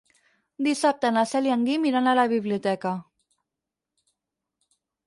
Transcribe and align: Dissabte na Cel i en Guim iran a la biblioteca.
Dissabte 0.67 1.11
na 1.17 1.25
Cel 1.33 1.49
i 1.49 1.53
en 1.57 1.67
Guim 1.69 1.85
iran 1.91 2.09
a 2.09 2.17
la 2.21 2.25
biblioteca. 2.33 2.95